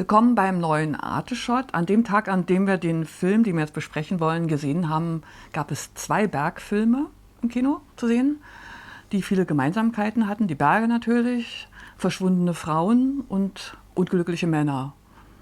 Willkommen 0.00 0.34
beim 0.34 0.60
neuen 0.60 0.94
Arteshot. 0.94 1.74
An 1.74 1.84
dem 1.84 2.04
Tag, 2.04 2.28
an 2.28 2.46
dem 2.46 2.66
wir 2.66 2.78
den 2.78 3.04
Film, 3.04 3.44
den 3.44 3.56
wir 3.56 3.60
jetzt 3.60 3.74
besprechen 3.74 4.18
wollen, 4.18 4.48
gesehen 4.48 4.88
haben, 4.88 5.22
gab 5.52 5.70
es 5.70 5.92
zwei 5.92 6.26
Bergfilme 6.26 7.08
im 7.42 7.50
Kino 7.50 7.82
zu 7.96 8.06
sehen, 8.06 8.38
die 9.12 9.20
viele 9.20 9.44
Gemeinsamkeiten 9.44 10.26
hatten. 10.26 10.46
Die 10.46 10.54
Berge 10.54 10.88
natürlich, 10.88 11.68
verschwundene 11.98 12.54
Frauen 12.54 13.24
und 13.28 13.76
unglückliche 13.94 14.46
Männer. 14.46 14.94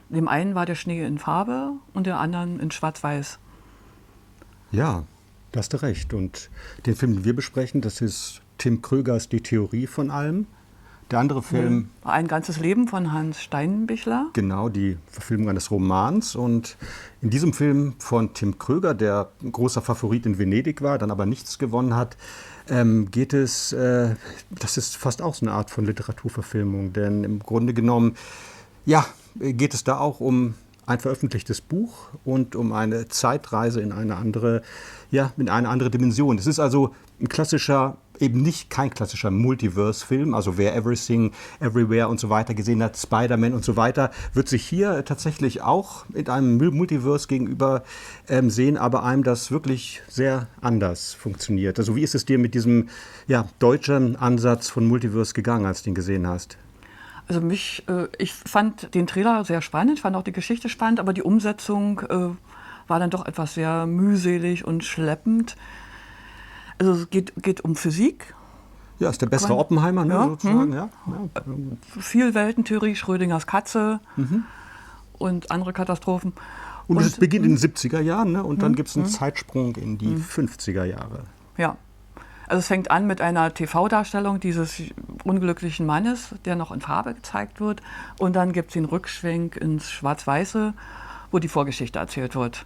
Dem 0.08 0.26
einen 0.26 0.56
war 0.56 0.66
der 0.66 0.74
Schnee 0.74 1.04
in 1.04 1.18
Farbe 1.18 1.74
und 1.94 2.08
der 2.08 2.18
anderen 2.18 2.58
in 2.58 2.72
Schwarz-Weiß. 2.72 3.38
Ja, 4.72 5.04
da 5.52 5.60
hast 5.60 5.72
du 5.72 5.76
recht. 5.76 6.12
Und 6.12 6.50
den 6.84 6.96
Film, 6.96 7.14
den 7.14 7.24
wir 7.24 7.36
besprechen, 7.36 7.80
das 7.80 8.00
ist 8.00 8.42
Tim 8.58 8.82
Krögers 8.82 9.28
Die 9.28 9.40
Theorie 9.40 9.86
von 9.86 10.10
allem. 10.10 10.48
Der 11.10 11.20
andere 11.20 11.42
Film. 11.42 11.88
Ein 12.04 12.28
ganzes 12.28 12.60
Leben 12.60 12.86
von 12.86 13.12
Hans 13.12 13.40
Steinbichler. 13.40 14.26
Genau, 14.34 14.68
die 14.68 14.98
Verfilmung 15.10 15.48
eines 15.48 15.70
Romans. 15.70 16.36
Und 16.36 16.76
in 17.22 17.30
diesem 17.30 17.54
Film 17.54 17.94
von 17.98 18.34
Tim 18.34 18.58
Kröger, 18.58 18.92
der 18.92 19.30
ein 19.42 19.52
großer 19.52 19.80
Favorit 19.80 20.26
in 20.26 20.38
Venedig 20.38 20.82
war, 20.82 20.98
dann 20.98 21.10
aber 21.10 21.24
nichts 21.24 21.58
gewonnen 21.58 21.96
hat, 21.96 22.18
ähm, 22.68 23.10
geht 23.10 23.32
es, 23.32 23.72
äh, 23.72 24.16
das 24.50 24.76
ist 24.76 24.98
fast 24.98 25.22
auch 25.22 25.34
so 25.34 25.46
eine 25.46 25.54
Art 25.54 25.70
von 25.70 25.86
Literaturverfilmung. 25.86 26.92
Denn 26.92 27.24
im 27.24 27.38
Grunde 27.38 27.72
genommen, 27.72 28.14
ja, 28.84 29.06
geht 29.36 29.72
es 29.72 29.84
da 29.84 29.98
auch 29.98 30.20
um 30.20 30.54
ein 30.84 30.98
veröffentlichtes 30.98 31.62
Buch 31.62 32.08
und 32.24 32.54
um 32.54 32.72
eine 32.72 33.08
Zeitreise 33.08 33.80
in 33.80 33.92
eine 33.92 34.16
andere, 34.16 34.62
ja, 35.10 35.32
in 35.36 35.48
eine 35.48 35.68
andere 35.70 35.90
Dimension. 35.90 36.38
Es 36.38 36.46
ist 36.46 36.58
also 36.58 36.94
ein 37.20 37.28
klassischer 37.28 37.96
eben 38.20 38.42
nicht 38.42 38.70
kein 38.70 38.90
klassischer 38.90 39.30
Multiverse-Film, 39.30 40.34
also 40.34 40.58
wer 40.58 40.74
Everything, 40.74 41.32
Everywhere 41.60 42.08
und 42.08 42.20
so 42.20 42.30
weiter 42.30 42.54
gesehen 42.54 42.82
hat, 42.82 42.96
Spider-Man 42.96 43.54
und 43.54 43.64
so 43.64 43.76
weiter, 43.76 44.10
wird 44.34 44.48
sich 44.48 44.64
hier 44.64 45.04
tatsächlich 45.04 45.62
auch 45.62 46.04
in 46.14 46.28
einem 46.28 46.56
Multiverse 46.56 47.28
gegenüber 47.28 47.82
ähm, 48.28 48.50
sehen, 48.50 48.76
aber 48.76 49.04
einem 49.04 49.22
das 49.22 49.50
wirklich 49.50 50.02
sehr 50.08 50.48
anders 50.60 51.14
funktioniert. 51.14 51.78
Also 51.78 51.96
wie 51.96 52.02
ist 52.02 52.14
es 52.14 52.24
dir 52.24 52.38
mit 52.38 52.54
diesem 52.54 52.88
ja, 53.26 53.48
deutschen 53.58 54.16
Ansatz 54.16 54.68
von 54.68 54.86
Multiverse 54.86 55.34
gegangen, 55.34 55.66
als 55.66 55.82
du 55.82 55.90
ihn 55.90 55.94
gesehen 55.94 56.26
hast? 56.26 56.58
Also 57.28 57.42
mich, 57.42 57.84
äh, 57.88 58.08
ich 58.18 58.32
fand 58.32 58.94
den 58.94 59.06
Trailer 59.06 59.44
sehr 59.44 59.60
spannend, 59.60 60.00
fand 60.00 60.16
auch 60.16 60.22
die 60.22 60.32
Geschichte 60.32 60.68
spannend, 60.68 60.98
aber 60.98 61.12
die 61.12 61.22
Umsetzung 61.22 62.00
äh, 62.00 62.30
war 62.88 62.98
dann 62.98 63.10
doch 63.10 63.26
etwas 63.26 63.54
sehr 63.54 63.86
mühselig 63.86 64.64
und 64.64 64.82
schleppend. 64.82 65.56
Also 66.78 66.92
es 66.92 67.10
geht, 67.10 67.32
geht 67.42 67.60
um 67.62 67.76
Physik. 67.76 68.34
Ja, 68.98 69.10
ist 69.10 69.22
der 69.22 69.26
bessere 69.26 69.56
Oppenheimer, 69.56 70.04
ne, 70.04 70.14
ja, 70.14 70.24
sozusagen. 70.24 70.60
Hm. 70.60 70.72
Ja, 70.72 70.88
ja. 71.06 72.00
Viel 72.00 72.34
Weltentheorie, 72.34 72.96
Schrödingers 72.96 73.46
Katze 73.46 74.00
mhm. 74.16 74.44
und 75.18 75.50
andere 75.50 75.72
Katastrophen. 75.72 76.32
Und, 76.88 77.00
es 77.00 77.18
beginnt 77.18 77.44
in 77.44 77.56
den 77.56 77.58
70er 77.58 78.00
Jahren 78.00 78.32
ne? 78.32 78.42
und 78.42 78.62
dann 78.62 78.70
hm, 78.70 78.76
gibt 78.76 78.88
es 78.88 78.96
einen. 78.96 79.06
Zeitsprung 79.06 79.76
in 79.76 79.98
die 79.98 80.16
50er 80.16 80.84
Jahre. 80.84 81.24
Ja. 81.58 81.76
Also 82.46 82.60
es 82.60 82.66
fängt 82.66 82.90
an 82.90 83.06
mit 83.06 83.20
einer 83.20 83.52
TV-Darstellung 83.52 84.40
dieses 84.40 84.80
unglücklichen 85.22 85.84
Mannes, 85.84 86.34
der 86.46 86.56
noch 86.56 86.72
in 86.72 86.80
Farbe 86.80 87.12
gezeigt 87.12 87.60
wird. 87.60 87.82
Und 88.18 88.36
dann 88.36 88.52
gibt 88.52 88.70
es 88.70 88.72
den 88.72 88.86
Rückschwenk 88.86 89.56
ins 89.56 89.90
Schwarz-Weiße, 89.90 90.72
wo 91.30 91.38
die 91.38 91.48
Vorgeschichte 91.48 91.98
erzählt 91.98 92.34
wird. 92.34 92.64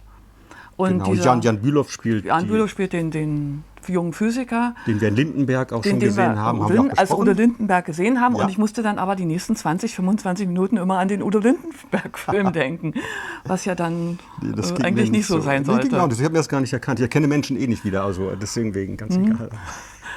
Und 0.75 0.89
genau, 0.89 1.05
dieser, 1.11 1.25
Jan, 1.25 1.41
Jan 1.41 1.61
Bülow 1.61 1.83
spielt. 1.83 2.25
Jan 2.25 2.47
Bülow 2.47 2.67
spielt 2.67 2.93
den, 2.93 3.11
den 3.11 3.63
jungen 3.87 4.13
Physiker. 4.13 4.75
Den 4.87 5.01
wir 5.01 5.09
in 5.09 5.15
Lindenberg 5.15 5.73
auch 5.73 5.81
den, 5.81 5.91
schon 5.91 5.99
gesehen 5.99 6.39
haben. 6.39 6.63
haben 6.63 6.73
wir 6.73 6.97
als 6.97 7.11
Udo 7.11 7.31
Lindenberg 7.31 7.85
gesehen 7.85 8.21
haben. 8.21 8.35
Ja. 8.35 8.43
Und 8.43 8.49
ich 8.49 8.57
musste 8.57 8.81
dann 8.81 8.97
aber 8.97 9.15
die 9.15 9.25
nächsten 9.25 9.55
20, 9.55 9.95
25 9.95 10.47
Minuten 10.47 10.77
immer 10.77 10.99
an 10.99 11.07
den 11.07 11.21
Udo 11.21 11.39
Lindenberg-Film 11.39 12.53
denken. 12.53 12.93
Was 13.45 13.65
ja 13.65 13.75
dann 13.75 14.19
nee, 14.41 14.49
äh, 14.49 14.83
eigentlich 14.83 15.11
nicht 15.11 15.27
so, 15.27 15.35
so 15.35 15.41
sein 15.41 15.65
sollte. 15.65 15.85
Nee, 15.85 15.91
genau, 15.91 16.07
ich 16.07 16.19
habe 16.19 16.31
mir 16.31 16.39
das 16.39 16.49
gar 16.49 16.61
nicht 16.61 16.73
erkannt. 16.73 16.99
Ich 16.99 17.03
erkenne 17.03 17.27
Menschen 17.27 17.57
eh 17.57 17.67
nicht 17.67 17.85
wieder, 17.85 18.03
also 18.03 18.31
deswegen 18.35 18.73
wegen 18.73 18.97
ganz 18.97 19.17
mhm. 19.17 19.31
egal. 19.31 19.49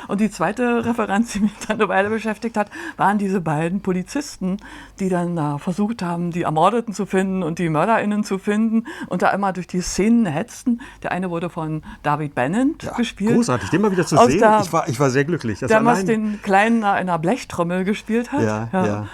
Und 0.09 0.21
die 0.21 0.31
zweite 0.31 0.85
Referenz, 0.85 1.33
die 1.33 1.41
mich 1.41 1.53
dann 1.67 1.81
eine 1.81 1.89
Weile 1.89 2.11
beschäftigt 2.11 2.57
hat, 2.57 2.71
waren 2.97 3.19
diese 3.19 3.41
beiden 3.41 3.81
Polizisten, 3.81 4.59
die 5.01 5.09
dann 5.09 5.37
äh, 5.37 5.59
versucht 5.59 6.03
haben, 6.03 6.31
die 6.31 6.43
Ermordeten 6.43 6.95
zu 6.95 7.07
finden 7.07 7.43
und 7.43 7.59
die 7.59 7.69
MörderInnen 7.69 8.25
zu 8.25 8.39
finden 8.39 8.87
und 9.09 9.23
da 9.23 9.31
immer 9.31 9.53
durch 9.53 9.67
die 9.67 9.81
Szenen 9.81 10.27
hetzten. 10.27 10.81
Der 11.03 11.13
eine 11.13 11.31
wurde 11.31 11.51
von 11.51 11.83
David 12.03 12.35
Bennett 12.35 12.83
ja, 12.83 12.95
gespielt. 12.95 13.35
Großartig, 13.35 13.71
den 13.71 13.83
mal 13.83 13.91
wieder 13.91 14.07
zu 14.07 14.17
sehen. 14.17 14.39
Der, 14.39 14.61
ich, 14.63 14.73
war, 14.73 14.89
ich 14.89 15.01
war 15.01 15.11
sehr 15.11 15.25
glücklich. 15.25 15.61
der 15.61 15.85
was 15.85 16.05
den 16.05 16.41
Kleinen 16.43 16.79
in 16.79 16.85
einer 16.85 17.19
Blechtrommel 17.19 17.85
gespielt 17.85 18.33
hat. 18.33 18.43
ja. 18.43 18.69
ja. 18.73 18.87
ja. 18.87 19.07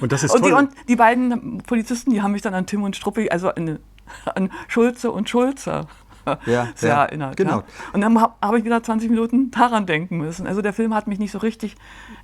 Und 0.00 0.12
das 0.12 0.22
ist 0.22 0.30
und 0.34 0.44
die, 0.44 0.52
und 0.52 0.70
die, 0.88 0.96
beiden 0.96 1.58
Polizisten, 1.62 2.12
die 2.12 2.22
haben 2.22 2.32
mich 2.32 2.42
dann 2.42 2.54
an 2.54 2.66
Tim 2.66 2.82
und 2.82 2.96
Struppi, 2.96 3.30
also 3.30 3.48
an, 3.48 3.78
an 4.34 4.50
Schulze 4.68 5.10
und 5.10 5.28
Schulze 5.28 5.86
ja, 6.46 6.68
sehr 6.74 6.90
ja, 6.90 7.04
erinnert. 7.04 7.36
Genau. 7.36 7.58
Ja. 7.58 7.64
Und 7.92 8.00
dann 8.00 8.20
habe 8.20 8.34
hab 8.40 8.54
ich 8.54 8.64
wieder 8.64 8.82
20 8.82 9.10
Minuten 9.10 9.50
daran 9.50 9.86
denken 9.86 10.18
müssen. 10.18 10.46
Also 10.46 10.62
der 10.62 10.72
Film 10.72 10.94
hat 10.94 11.06
mich 11.06 11.18
nicht 11.18 11.32
so 11.32 11.38
richtig 11.38 11.76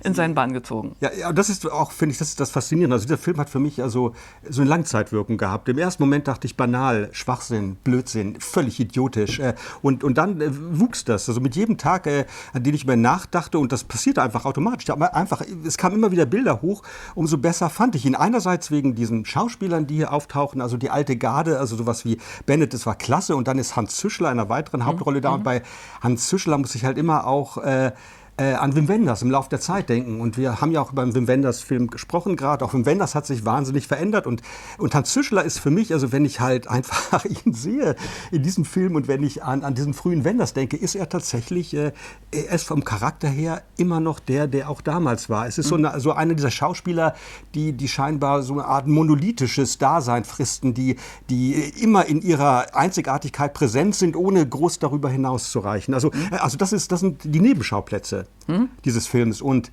in 0.03 0.13
seinen 0.13 0.35
Bann 0.35 0.53
gezogen. 0.53 0.95
Ja, 0.99 1.11
ja 1.13 1.33
das 1.33 1.49
ist 1.49 1.69
auch, 1.69 1.91
finde 1.91 2.13
ich, 2.13 2.19
das 2.19 2.29
ist 2.29 2.39
das 2.39 2.51
Faszinierende. 2.51 2.95
Also 2.95 3.05
dieser 3.05 3.17
Film 3.17 3.37
hat 3.37 3.49
für 3.49 3.59
mich 3.59 3.81
also 3.81 4.13
so 4.47 4.61
eine 4.61 4.69
Langzeitwirkung 4.69 5.37
gehabt. 5.37 5.69
Im 5.69 5.77
ersten 5.77 6.03
Moment 6.03 6.27
dachte 6.27 6.47
ich 6.47 6.57
banal, 6.57 7.09
Schwachsinn, 7.11 7.75
Blödsinn, 7.83 8.39
völlig 8.39 8.79
idiotisch. 8.79 9.39
Äh, 9.39 9.55
und, 9.81 10.03
und 10.03 10.17
dann 10.17 10.41
äh, 10.41 10.49
wuchs 10.51 11.05
das. 11.05 11.27
Also 11.27 11.41
mit 11.41 11.55
jedem 11.55 11.77
Tag, 11.77 12.07
äh, 12.07 12.25
an 12.53 12.63
den 12.63 12.73
ich 12.73 12.85
mir 12.85 12.97
nachdachte, 12.97 13.59
und 13.59 13.71
das 13.71 13.83
passierte 13.83 14.21
einfach 14.21 14.45
automatisch. 14.45 14.89
Einfach, 14.89 15.41
es 15.65 15.77
kamen 15.77 15.95
immer 15.95 16.11
wieder 16.11 16.25
Bilder 16.25 16.61
hoch, 16.61 16.83
umso 17.15 17.37
besser 17.37 17.69
fand 17.69 17.95
ich 17.95 18.05
ihn. 18.05 18.15
Einerseits 18.15 18.71
wegen 18.71 18.95
diesen 18.95 19.25
Schauspielern, 19.25 19.87
die 19.87 19.95
hier 19.95 20.13
auftauchen, 20.13 20.61
also 20.61 20.77
die 20.77 20.89
alte 20.89 21.17
Garde, 21.17 21.59
also 21.59 21.75
sowas 21.75 22.05
wie 22.05 22.17
Bennett, 22.45 22.73
das 22.73 22.85
war 22.85 22.95
klasse. 22.95 23.35
Und 23.35 23.47
dann 23.47 23.57
ist 23.57 23.75
Hans 23.75 23.86
Züschler 23.95 24.31
in 24.31 24.39
einer 24.39 24.49
weiteren 24.49 24.85
Hauptrolle 24.85 25.19
mhm. 25.19 25.23
da. 25.23 25.29
Und 25.31 25.39
mhm. 25.39 25.45
bei 25.45 25.61
Hans 26.01 26.27
Züschler 26.27 26.57
muss 26.57 26.75
ich 26.75 26.85
halt 26.85 26.97
immer 26.97 27.25
auch 27.25 27.57
äh, 27.57 27.91
äh, 28.37 28.53
an 28.53 28.75
Wim 28.75 28.87
Wenders 28.87 29.23
im 29.23 29.31
Laufe 29.31 29.49
der 29.49 29.59
Zeit 29.59 29.89
denken. 29.89 30.21
Und 30.21 30.37
wir 30.37 30.61
haben 30.61 30.71
ja 30.71 30.81
auch 30.81 30.91
beim 30.91 31.13
Wim 31.15 31.27
Wenders 31.27 31.61
Film 31.61 31.89
gesprochen 31.89 32.35
gerade. 32.35 32.63
Auch 32.63 32.73
Wim 32.73 32.85
Wenders 32.85 33.15
hat 33.15 33.25
sich 33.25 33.45
wahnsinnig 33.45 33.87
verändert. 33.87 34.27
Und, 34.27 34.41
und 34.77 34.93
Hans 34.93 35.11
Züschler 35.11 35.43
ist 35.43 35.59
für 35.59 35.71
mich, 35.71 35.91
also 35.93 36.11
wenn 36.11 36.23
ich 36.23 36.39
halt 36.39 36.67
einfach 36.69 37.25
ihn 37.25 37.53
sehe 37.53 37.95
in 38.31 38.43
diesem 38.43 38.63
Film 38.63 38.95
und 38.95 39.07
wenn 39.07 39.23
ich 39.23 39.43
an, 39.43 39.63
an 39.63 39.73
diesen 39.73 39.93
frühen 39.93 40.23
Wenders 40.23 40.53
denke, 40.53 40.77
ist 40.77 40.95
er 40.95 41.09
tatsächlich, 41.09 41.73
äh, 41.73 41.91
er 42.31 42.51
ist 42.51 42.65
vom 42.65 42.83
Charakter 42.83 43.27
her 43.27 43.63
immer 43.77 43.99
noch 43.99 44.19
der, 44.19 44.47
der 44.47 44.69
auch 44.69 44.81
damals 44.81 45.29
war. 45.29 45.47
Es 45.47 45.57
ist 45.57 45.67
so, 45.67 45.75
eine, 45.75 45.99
so 45.99 46.11
einer 46.11 46.35
dieser 46.35 46.51
Schauspieler, 46.51 47.15
die, 47.55 47.73
die 47.73 47.87
scheinbar 47.87 48.43
so 48.43 48.53
eine 48.53 48.65
Art 48.65 48.87
monolithisches 48.87 49.79
Dasein 49.79 50.23
fristen, 50.23 50.73
die, 50.73 50.97
die 51.29 51.53
immer 51.81 52.05
in 52.05 52.21
ihrer 52.21 52.75
Einzigartigkeit 52.75 53.53
präsent 53.53 53.95
sind, 53.95 54.15
ohne 54.15 54.47
groß 54.47 54.77
darüber 54.79 55.09
hinaus 55.09 55.51
zu 55.51 55.59
reichen. 55.59 55.93
Also, 55.93 56.11
mhm. 56.13 56.33
also 56.39 56.57
das, 56.57 56.73
ist, 56.73 56.91
das 56.91 56.99
sind 56.99 57.21
die 57.23 57.39
Nebenschauplätze 57.39 58.26
hm? 58.47 58.69
dieses 58.85 59.07
Films. 59.07 59.41
Und 59.41 59.71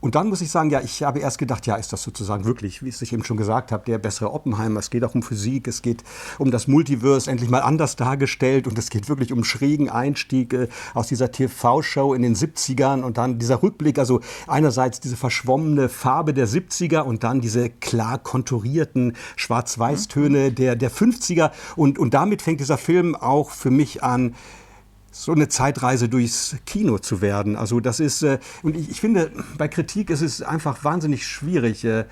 und 0.00 0.14
dann 0.14 0.28
muss 0.28 0.40
ich 0.42 0.50
sagen, 0.50 0.70
ja, 0.70 0.82
ich 0.82 1.02
habe 1.02 1.20
erst 1.20 1.38
gedacht, 1.38 1.66
ja, 1.66 1.74
ist 1.74 1.92
das 1.92 2.02
sozusagen 2.02 2.44
wirklich, 2.44 2.82
wie 2.82 2.90
ich 2.90 3.12
eben 3.12 3.24
schon 3.24 3.38
gesagt 3.38 3.72
habe, 3.72 3.84
der 3.86 3.98
bessere 3.98 4.32
Oppenheimer. 4.32 4.78
Es 4.78 4.90
geht 4.90 5.02
auch 5.02 5.14
um 5.14 5.22
Physik, 5.22 5.66
es 5.66 5.80
geht 5.80 6.04
um 6.38 6.50
das 6.50 6.68
Multiverse 6.68 7.30
endlich 7.30 7.50
mal 7.50 7.62
anders 7.62 7.96
dargestellt 7.96 8.68
und 8.68 8.78
es 8.78 8.90
geht 8.90 9.08
wirklich 9.08 9.32
um 9.32 9.42
schrägen 9.42 9.88
Einstieg 9.88 10.52
äh, 10.52 10.68
aus 10.92 11.08
dieser 11.08 11.32
TV-Show 11.32 12.14
in 12.14 12.22
den 12.22 12.36
70ern 12.36 13.02
und 13.02 13.16
dann 13.16 13.38
dieser 13.38 13.62
Rückblick, 13.62 13.98
also 13.98 14.20
einerseits 14.46 15.00
diese 15.00 15.16
verschwommene 15.16 15.88
Farbe 15.88 16.34
der 16.34 16.46
70er 16.46 17.00
und 17.00 17.24
dann 17.24 17.40
diese 17.40 17.70
klar 17.70 18.18
konturierten 18.18 19.16
Schwarz-Weiß-Töne 19.34 20.52
der, 20.52 20.76
der 20.76 20.92
50er 20.92 21.50
und, 21.74 21.98
und 21.98 22.12
damit 22.12 22.42
fängt 22.42 22.60
dieser 22.60 22.78
Film 22.78 23.16
auch 23.16 23.50
für 23.50 23.70
mich 23.70 24.04
an, 24.04 24.34
so 25.18 25.32
eine 25.32 25.48
Zeitreise 25.48 26.08
durchs 26.08 26.56
Kino 26.66 26.98
zu 26.98 27.20
werden. 27.20 27.56
Also 27.56 27.80
das 27.80 28.00
ist, 28.00 28.22
äh, 28.22 28.38
und 28.62 28.76
ich, 28.76 28.90
ich, 28.90 29.00
finde, 29.00 29.30
bei 29.56 29.66
Kritik 29.66 30.10
ist 30.10 30.20
es 30.20 30.42
einfach 30.42 30.84
wahnsinnig 30.84 31.26
schwierig, 31.26 31.84
äh, 31.84 32.04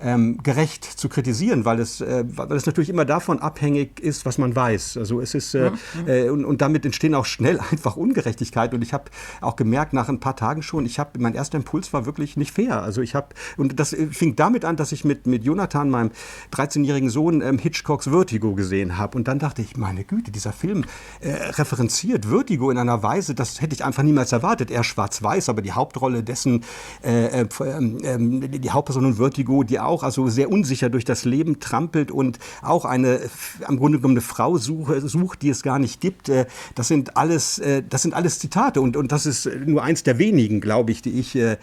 ähm, 0.00 0.38
gerecht 0.42 0.84
zu 0.84 1.08
kritisieren, 1.08 1.64
weil 1.64 1.80
es, 1.80 2.00
äh, 2.00 2.24
weil 2.26 2.56
es 2.56 2.66
natürlich 2.66 2.90
immer 2.90 3.04
davon 3.04 3.40
abhängig 3.40 4.00
ist, 4.00 4.24
was 4.26 4.38
man 4.38 4.54
weiß. 4.54 4.96
Also 4.96 5.20
es 5.20 5.34
ist, 5.34 5.54
äh, 5.54 5.70
äh, 6.06 6.28
und, 6.28 6.44
und 6.44 6.60
damit 6.60 6.84
entstehen 6.84 7.14
auch 7.14 7.26
schnell 7.26 7.58
einfach 7.70 7.96
Ungerechtigkeit. 7.96 8.74
Und 8.74 8.82
ich 8.82 8.92
habe 8.92 9.04
auch 9.40 9.56
gemerkt, 9.56 9.92
nach 9.92 10.08
ein 10.08 10.20
paar 10.20 10.36
Tagen 10.36 10.62
schon, 10.62 10.86
ich 10.86 10.98
habe, 10.98 11.18
mein 11.18 11.34
erster 11.34 11.58
Impuls 11.58 11.92
war 11.92 12.06
wirklich 12.06 12.36
nicht 12.36 12.52
fair. 12.52 12.82
Also 12.82 13.02
ich 13.02 13.14
habe, 13.14 13.28
und 13.56 13.78
das 13.80 13.96
fing 14.10 14.36
damit 14.36 14.64
an, 14.64 14.76
dass 14.76 14.92
ich 14.92 15.04
mit, 15.04 15.26
mit 15.26 15.44
Jonathan, 15.44 15.90
meinem 15.90 16.10
13-jährigen 16.52 17.10
Sohn, 17.10 17.40
ähm, 17.40 17.58
Hitchcocks 17.58 18.08
Vertigo 18.08 18.54
gesehen 18.54 18.98
habe. 18.98 19.16
Und 19.18 19.26
dann 19.26 19.38
dachte 19.38 19.62
ich, 19.62 19.76
meine 19.76 20.04
Güte, 20.04 20.30
dieser 20.30 20.52
Film 20.52 20.84
äh, 21.20 21.30
referenziert 21.30 22.26
Vertigo 22.26 22.70
in 22.70 22.78
einer 22.78 23.02
Weise, 23.02 23.34
das 23.34 23.60
hätte 23.60 23.74
ich 23.74 23.84
einfach 23.84 24.02
niemals 24.02 24.32
erwartet. 24.32 24.70
Er 24.70 24.84
schwarz-weiß, 24.84 25.48
aber 25.48 25.62
die 25.62 25.72
Hauptrolle 25.72 26.22
dessen, 26.22 26.64
äh, 27.02 27.42
äh, 27.42 27.48
ähm, 27.64 27.98
ähm, 28.02 28.50
die 28.50 28.70
Hauptperson 28.70 29.04
in 29.04 29.14
Vertigo, 29.14 29.62
die 29.62 29.78
auch 29.88 30.02
also 30.02 30.28
sehr 30.28 30.50
unsicher 30.50 30.90
durch 30.90 31.04
das 31.04 31.24
Leben 31.24 31.60
trampelt 31.60 32.10
und 32.10 32.38
auch 32.62 32.84
eine 32.84 33.20
am 33.64 33.78
Grunde 33.78 33.98
genommen 33.98 34.14
eine 34.14 34.20
Frau 34.20 34.58
suche, 34.58 35.06
sucht, 35.06 35.42
die 35.42 35.50
es 35.50 35.62
gar 35.62 35.78
nicht 35.78 36.00
gibt. 36.00 36.28
Äh, 36.28 36.46
das 36.74 36.88
sind 36.88 37.16
alles, 37.16 37.58
äh, 37.58 37.82
das 37.88 38.02
sind 38.02 38.14
alles 38.14 38.38
Zitate 38.38 38.80
und, 38.80 38.96
und 38.96 39.12
das 39.12 39.26
ist 39.26 39.48
nur 39.66 39.82
eins 39.82 40.02
der 40.02 40.18
wenigen, 40.18 40.60
glaube 40.60 40.92
ich, 40.92 41.02
die 41.02 41.18
ich, 41.18 41.34
äh, 41.36 41.56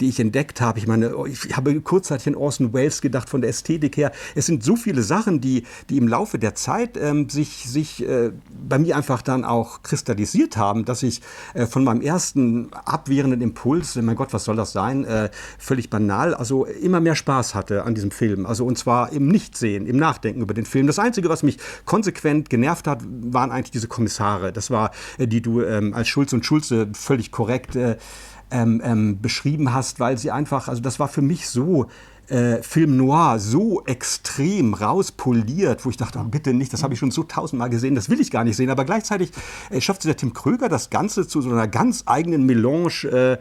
die 0.00 0.08
ich 0.08 0.20
entdeckt 0.20 0.60
habe. 0.60 0.78
Ich 0.78 0.86
meine, 0.86 1.14
ich 1.26 1.56
habe 1.56 1.80
kurzzeitig 1.80 2.28
an 2.28 2.34
Orson 2.34 2.72
Welles 2.72 3.00
gedacht 3.00 3.28
von 3.28 3.40
der 3.40 3.50
Ästhetik 3.50 3.96
her. 3.96 4.12
Es 4.34 4.46
sind 4.46 4.62
so 4.62 4.76
viele 4.76 5.02
Sachen, 5.02 5.40
die, 5.40 5.64
die 5.90 5.98
im 5.98 6.08
Laufe 6.08 6.38
der 6.38 6.54
Zeit 6.54 6.96
ähm, 6.96 7.28
sich, 7.28 7.68
sich 7.68 8.06
äh, 8.06 8.32
bei 8.68 8.78
mir 8.78 8.96
einfach 8.96 9.22
dann 9.22 9.44
auch 9.44 9.82
kristallisiert 9.82 10.56
haben, 10.56 10.84
dass 10.84 11.02
ich 11.02 11.20
äh, 11.54 11.66
von 11.66 11.84
meinem 11.84 12.00
ersten 12.00 12.72
abwehrenden 12.72 13.40
Impuls, 13.40 13.96
mein 13.96 14.16
Gott, 14.16 14.32
was 14.32 14.44
soll 14.44 14.56
das 14.56 14.72
sein, 14.72 15.04
äh, 15.04 15.30
völlig 15.58 15.90
banal, 15.90 16.34
also 16.34 16.64
immer 16.64 17.00
mehr 17.00 17.14
Spaß 17.14 17.54
hatte 17.54 17.71
an 17.78 17.94
diesem 17.94 18.10
Film. 18.10 18.46
Also 18.46 18.64
und 18.64 18.78
zwar 18.78 19.12
im 19.12 19.28
Nichtsehen, 19.28 19.86
im 19.86 19.96
Nachdenken 19.96 20.42
über 20.42 20.54
den 20.54 20.64
Film. 20.64 20.86
Das 20.86 20.98
Einzige, 20.98 21.28
was 21.28 21.42
mich 21.42 21.58
konsequent 21.84 22.50
genervt 22.50 22.86
hat, 22.86 23.02
waren 23.06 23.50
eigentlich 23.50 23.70
diese 23.70 23.88
Kommissare. 23.88 24.52
Das 24.52 24.70
war, 24.70 24.90
äh, 25.18 25.26
die 25.26 25.40
du 25.40 25.62
ähm, 25.62 25.94
als 25.94 26.08
Schulz 26.08 26.32
und 26.32 26.44
Schulze 26.44 26.88
völlig 26.92 27.30
korrekt 27.30 27.76
äh, 27.76 27.96
ähm, 28.50 28.82
ähm, 28.84 29.20
beschrieben 29.20 29.72
hast, 29.72 29.98
weil 29.98 30.18
sie 30.18 30.30
einfach, 30.30 30.68
also 30.68 30.82
das 30.82 31.00
war 31.00 31.08
für 31.08 31.22
mich 31.22 31.48
so 31.48 31.86
äh, 32.28 32.62
Film 32.62 32.96
Noir 32.96 33.38
so 33.38 33.82
extrem 33.84 34.74
rauspoliert, 34.74 35.84
wo 35.84 35.90
ich 35.90 35.96
dachte, 35.96 36.18
oh, 36.18 36.24
bitte 36.24 36.54
nicht, 36.54 36.72
das 36.72 36.82
habe 36.82 36.94
ich 36.94 37.00
schon 37.00 37.10
so 37.10 37.24
tausendmal 37.24 37.70
gesehen, 37.70 37.94
das 37.94 38.08
will 38.08 38.20
ich 38.20 38.30
gar 38.30 38.44
nicht 38.44 38.56
sehen. 38.56 38.70
Aber 38.70 38.84
gleichzeitig 38.84 39.32
äh, 39.70 39.80
schafft 39.80 40.04
der 40.04 40.16
Tim 40.16 40.32
Kröger 40.32 40.68
das 40.68 40.90
Ganze 40.90 41.26
zu 41.26 41.40
so 41.40 41.50
einer 41.50 41.68
ganz 41.68 42.04
eigenen 42.06 42.46
Melange 42.46 43.04
äh, 43.04 43.38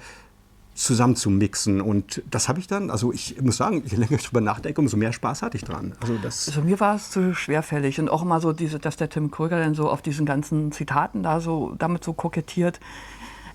zusammen 0.83 1.15
zu 1.15 1.29
mixen. 1.29 1.81
Und 1.81 2.23
das 2.29 2.49
habe 2.49 2.59
ich 2.59 2.67
dann, 2.67 2.89
also 2.89 3.11
ich 3.11 3.41
muss 3.41 3.57
sagen, 3.57 3.83
je 3.85 3.97
länger 3.97 4.13
ich 4.13 4.23
darüber 4.23 4.41
nachdenke, 4.41 4.81
umso 4.81 4.97
mehr 4.97 5.13
Spaß 5.13 5.41
hatte 5.41 5.57
ich 5.57 5.63
dran. 5.63 5.93
Also, 6.01 6.17
das 6.21 6.47
also 6.47 6.61
mir 6.61 6.79
war 6.79 6.95
es 6.95 7.09
zu 7.11 7.33
schwerfällig 7.33 7.99
und 7.99 8.09
auch 8.09 8.21
immer 8.21 8.41
so, 8.41 8.53
diese, 8.53 8.79
dass 8.79 8.97
der 8.97 9.09
Tim 9.09 9.31
Kröger 9.31 9.59
dann 9.59 9.75
so 9.75 9.89
auf 9.89 10.01
diesen 10.01 10.25
ganzen 10.25 10.71
Zitaten 10.71 11.23
da 11.23 11.39
so 11.39 11.75
damit 11.77 12.03
so 12.03 12.13
kokettiert. 12.13 12.79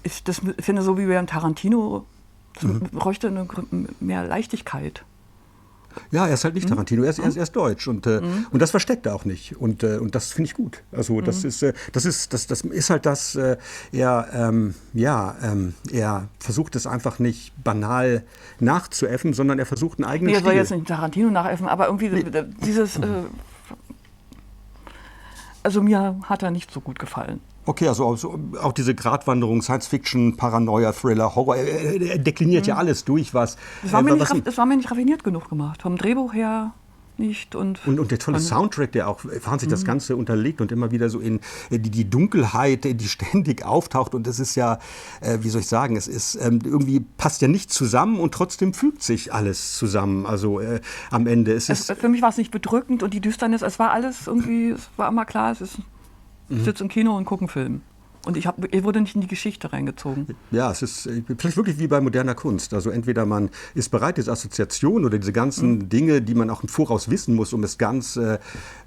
Ich 0.03 0.23
das 0.25 0.41
finde 0.61 0.83
so 0.83 0.99
wie 0.99 1.07
beim 1.07 1.27
Tarantino, 1.27 2.07
das 2.55 2.65
mhm. 2.65 2.81
bräuchte 2.93 3.29
eine, 3.29 3.47
mehr 4.01 4.25
Leichtigkeit. 4.25 5.05
Ja, 6.11 6.27
er 6.27 6.35
ist 6.35 6.45
halt 6.45 6.55
nicht 6.55 6.65
mhm. 6.65 6.71
Tarantino, 6.71 7.03
er 7.03 7.11
ist, 7.11 7.19
er 7.19 7.29
ist, 7.29 7.37
er 7.37 7.43
ist 7.43 7.57
deutsch 7.57 7.89
und, 7.89 8.07
äh, 8.07 8.21
mhm. 8.21 8.47
und 8.51 8.63
das 8.63 8.71
versteckt 8.71 9.07
er 9.07 9.15
auch 9.15 9.25
nicht 9.25 9.57
und, 9.57 9.83
äh, 9.83 9.99
und 9.99 10.15
das 10.15 10.33
finde 10.33 10.49
ich 10.49 10.55
gut. 10.55 10.83
Also 10.93 11.21
das 11.21 11.43
mhm. 11.43 11.49
ist, 11.49 11.63
äh, 11.63 11.73
das 11.93 12.05
ist, 12.05 12.33
das, 12.33 12.47
das 12.47 12.63
ist 12.63 12.91
halt 12.91 13.07
das, 13.07 13.35
äh, 13.35 13.57
er, 13.93 14.29
ähm, 14.33 14.75
ja, 14.93 15.37
ähm, 15.43 15.75
er 15.91 16.29
versucht 16.39 16.77
es 16.77 16.87
einfach 16.87 17.19
nicht 17.19 17.53
banal 17.63 18.25
nachzuäffen, 18.61 19.33
sondern 19.33 19.59
er 19.59 19.67
versucht 19.67 19.99
einen 19.99 20.09
eigenen 20.09 20.33
nee, 20.33 20.39
er 20.39 20.45
soll 20.45 20.55
jetzt 20.55 20.71
nicht 20.71 20.87
Tarantino 20.87 21.31
nachäffen, 21.31 21.69
aber 21.69 21.87
irgendwie 21.87 22.09
nee. 22.09 22.25
dieses, 22.65 22.97
äh, 22.97 23.03
also 25.67 25.83
mir 25.83 26.21
hat 26.23 26.45
er 26.45 26.53
nicht 26.53 26.71
so 26.71 26.81
gut 26.81 27.01
gefallen. 27.01 27.41
Okay, 27.65 27.89
also 27.89 28.17
auch 28.63 28.73
diese 28.73 28.95
Gratwanderung, 28.95 29.61
Science-Fiction, 29.63 30.37
Paranoia, 30.37 30.93
Thriller, 30.93 31.35
Horror, 31.35 31.57
er, 31.57 32.19
dekliniert 32.19 32.67
mhm. 32.67 32.69
ja 32.69 32.77
alles 32.77 33.05
durch, 33.05 33.35
was. 33.35 33.57
Es 33.85 33.93
war, 33.93 34.07
äh, 34.07 34.21
was, 34.21 34.33
es 34.45 34.57
war 34.57 34.67
mir 34.67 34.77
nicht 34.77 34.89
raffiniert 34.89 35.25
genug 35.25 35.49
gemacht. 35.49 35.83
Vom 35.83 35.97
Drehbuch 35.97 36.33
her 36.33 36.73
nicht. 37.19 37.55
Und, 37.55 37.87
und, 37.87 37.99
und 37.99 38.11
der 38.11 38.19
tolle 38.19 38.41
Soundtrack, 38.41 38.93
der 38.93 39.09
auch 39.09 39.25
wahnsinnig 39.25 39.67
mhm. 39.67 39.71
das 39.71 39.85
Ganze 39.85 40.17
unterlegt 40.17 40.61
und 40.61 40.73
immer 40.73 40.91
wieder 40.91 41.09
so 41.09 41.21
in 41.21 41.41
die, 41.71 41.79
die 41.79 42.09
Dunkelheit, 42.09 42.85
die 42.85 43.09
ständig 43.09 43.65
auftaucht. 43.65 44.15
Und 44.15 44.27
es 44.27 44.39
ist 44.39 44.55
ja, 44.55 44.79
äh, 45.21 45.39
wie 45.41 45.51
soll 45.51 45.61
ich 45.61 45.69
sagen, 45.69 45.97
es 45.97 46.09
ist 46.09 46.37
ähm, 46.37 46.61
irgendwie 46.65 47.01
passt 47.01 47.43
ja 47.43 47.49
nicht 47.49 47.73
zusammen 47.73 48.19
und 48.19 48.33
trotzdem 48.33 48.75
fügt 48.75 49.03
sich 49.03 49.33
alles 49.33 49.77
zusammen. 49.77 50.27
Also 50.27 50.61
äh, 50.61 50.81
am 51.11 51.27
Ende. 51.27 51.53
Es 51.53 51.69
es, 51.69 51.87
für 51.87 52.09
mich 52.09 52.23
war 52.23 52.31
es 52.31 52.37
nicht 52.37 52.51
bedrückend 52.51 53.03
und 53.03 53.15
die 53.15 53.21
Düsternis, 53.21 53.63
es 53.63 53.79
war 53.79 53.91
alles 53.91 54.27
irgendwie, 54.27 54.71
es 54.71 54.89
war 54.97 55.09
immer 55.09 55.25
klar, 55.25 55.53
es 55.53 55.61
ist 55.61 55.79
ich 56.49 56.63
sitze 56.63 56.85
im 56.85 56.89
Kino 56.89 57.17
und 57.17 57.25
gucke 57.25 57.43
einen 57.43 57.49
Film. 57.49 57.81
Und 58.27 58.37
ich, 58.37 58.49
hab, 58.49 58.75
ich 58.75 58.83
wurde 58.83 59.01
nicht 59.01 59.15
in 59.15 59.21
die 59.21 59.29
Geschichte 59.29 59.73
reingezogen. 59.73 60.27
Ja, 60.51 60.73
es 60.73 60.83
ist 60.83 61.09
vielleicht 61.39 61.57
wirklich 61.57 61.79
wie 61.79 61.87
bei 61.87 62.01
moderner 62.01 62.35
Kunst. 62.35 62.75
Also 62.75 62.91
entweder 62.91 63.25
man 63.25 63.51
ist 63.75 63.91
bereit, 63.91 64.17
diese 64.17 64.33
Assoziation 64.33 65.05
oder 65.05 65.17
diese 65.17 65.33
ganzen 65.33 65.75
mhm. 65.75 65.89
Dinge, 65.89 66.21
die 66.21 66.35
man 66.35 66.51
auch 66.51 66.65
im 66.65 66.69
Voraus 66.69 67.09
wissen 67.09 67.37
muss, 67.37 67.53
um 67.53 67.63
es 67.63 67.79
ganz 67.79 68.17
äh, 68.17 68.39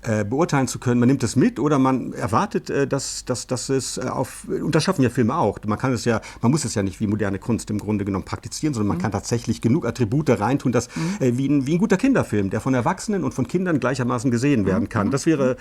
äh, 0.01 0.25
beurteilen 0.25 0.67
zu 0.67 0.77
können, 0.77 0.99
man 0.99 1.07
nimmt 1.07 1.23
es 1.23 1.37
mit 1.37 1.57
oder 1.57 1.79
man 1.79 2.11
erwartet, 2.11 2.69
äh, 2.69 2.85
dass, 2.85 3.23
dass, 3.23 3.47
dass 3.47 3.69
es 3.69 3.97
äh, 3.97 4.01
auf, 4.01 4.45
und 4.49 4.75
das 4.75 4.83
schaffen 4.83 5.03
ja 5.03 5.09
Filme 5.09 5.37
auch. 5.37 5.57
Man 5.65 5.79
kann 5.79 5.93
es 5.93 6.03
ja, 6.03 6.19
man 6.41 6.51
muss 6.51 6.65
es 6.65 6.75
ja 6.75 6.83
nicht 6.83 6.99
wie 6.99 7.07
moderne 7.07 7.39
Kunst 7.39 7.69
im 7.69 7.77
Grunde 7.77 8.03
genommen 8.03 8.25
praktizieren, 8.25 8.73
sondern 8.73 8.89
man 8.89 8.97
mhm. 8.97 9.03
kann 9.03 9.11
tatsächlich 9.13 9.61
genug 9.61 9.85
Attribute 9.85 10.29
reintun, 10.31 10.73
dass 10.73 10.93
mhm. 10.93 11.15
Äh, 11.21 11.37
wie, 11.37 11.47
ein, 11.47 11.65
wie 11.65 11.75
ein 11.75 11.79
guter 11.79 11.95
Kinderfilm, 11.95 12.49
der 12.49 12.59
von 12.59 12.73
Erwachsenen 12.73 13.23
und 13.23 13.33
von 13.33 13.47
Kindern 13.47 13.79
gleichermaßen 13.79 14.31
gesehen 14.31 14.65
werden 14.65 14.83
mhm. 14.83 14.89
kann. 14.89 15.07
Mhm. 15.07 15.11
Das 15.11 15.25
wäre 15.25 15.55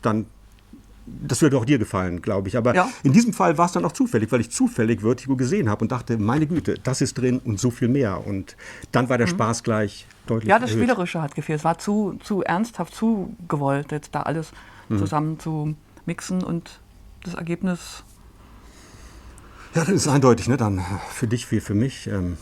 dann 0.00 0.26
das 1.06 1.40
würde 1.42 1.56
auch 1.56 1.64
dir 1.64 1.78
gefallen, 1.78 2.20
glaube 2.20 2.48
ich. 2.48 2.56
Aber 2.56 2.74
ja. 2.74 2.88
in 3.02 3.12
diesem 3.12 3.32
Fall 3.32 3.56
war 3.58 3.66
es 3.66 3.72
dann 3.72 3.84
auch 3.84 3.92
zufällig, 3.92 4.32
weil 4.32 4.40
ich 4.40 4.50
zufällig 4.50 5.00
Vertigo 5.00 5.36
gesehen 5.36 5.68
habe 5.68 5.84
und 5.84 5.92
dachte, 5.92 6.18
meine 6.18 6.46
Güte, 6.46 6.74
das 6.82 7.00
ist 7.00 7.14
drin 7.14 7.40
und 7.44 7.60
so 7.60 7.70
viel 7.70 7.88
mehr. 7.88 8.26
Und 8.26 8.56
dann 8.92 9.08
war 9.08 9.18
der 9.18 9.26
mhm. 9.26 9.32
Spaß 9.32 9.62
gleich 9.62 10.06
deutlich 10.26 10.48
Ja, 10.48 10.58
das 10.58 10.70
erhöht. 10.70 10.82
Spielerische 10.82 11.22
hat 11.22 11.34
gefehlt. 11.34 11.60
Es 11.60 11.64
war 11.64 11.78
zu, 11.78 12.18
zu 12.22 12.42
ernsthaft, 12.42 12.94
zu 12.94 13.34
gewollt, 13.48 13.92
jetzt 13.92 14.14
da 14.14 14.22
alles 14.22 14.52
mhm. 14.88 14.98
zusammen 14.98 15.38
zu 15.38 15.74
mixen 16.06 16.42
und 16.42 16.80
das 17.24 17.34
Ergebnis. 17.34 18.04
Ja, 19.74 19.84
das 19.84 19.90
ist 19.90 20.08
eindeutig, 20.08 20.48
ne? 20.48 20.56
Dann 20.56 20.84
für 21.10 21.26
dich 21.26 21.50
wie 21.50 21.60
für 21.60 21.74
mich. 21.74 22.06
Ähm, 22.08 22.36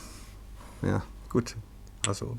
ja, 0.82 1.02
gut. 1.30 1.56
Also 2.06 2.38